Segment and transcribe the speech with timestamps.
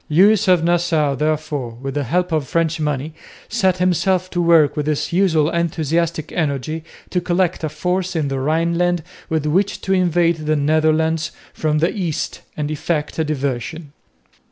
[0.09, 3.13] Lewis of Nassau therefore, with the help of French money,
[3.49, 8.39] set himself to work with his usual enthusiastic energy to collect a force in the
[8.39, 13.93] Rhineland with which to invade the Netherlands from the east and effect a diversion.